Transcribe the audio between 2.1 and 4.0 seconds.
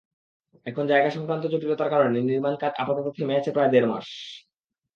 নির্মাণকাজ আপাতত থেমে আছে প্রায় দেড়